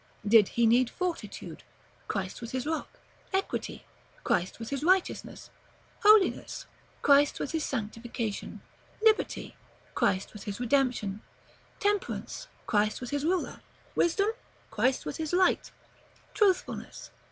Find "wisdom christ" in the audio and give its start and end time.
13.93-15.05